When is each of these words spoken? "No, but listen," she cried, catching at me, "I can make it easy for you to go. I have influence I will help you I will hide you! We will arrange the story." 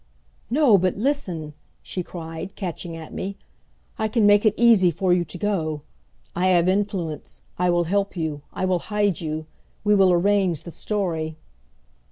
"No, 0.49 0.79
but 0.79 0.97
listen," 0.97 1.53
she 1.83 2.01
cried, 2.01 2.55
catching 2.55 2.97
at 2.97 3.13
me, 3.13 3.37
"I 3.99 4.07
can 4.07 4.25
make 4.25 4.47
it 4.47 4.55
easy 4.57 4.89
for 4.89 5.13
you 5.13 5.23
to 5.25 5.37
go. 5.37 5.83
I 6.35 6.47
have 6.47 6.67
influence 6.67 7.43
I 7.59 7.69
will 7.69 7.83
help 7.83 8.17
you 8.17 8.41
I 8.51 8.65
will 8.65 8.79
hide 8.89 9.21
you! 9.21 9.45
We 9.83 9.93
will 9.93 10.11
arrange 10.11 10.63
the 10.63 10.71
story." 10.71 11.37